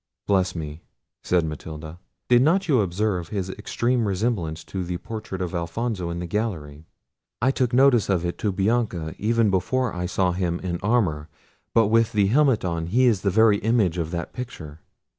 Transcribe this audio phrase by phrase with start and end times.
[0.25, 0.81] "Bless me,"
[1.23, 6.17] said Matilda, "did not you observe his extreme resemblance to the portrait of Alfonso in
[6.17, 6.87] the gallery?
[7.39, 11.29] I took notice of it to Bianca even before I saw him in armour;
[11.75, 14.79] but with the helmet on, he is the very image of that picture."